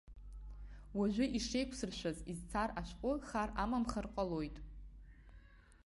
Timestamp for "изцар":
2.31-2.69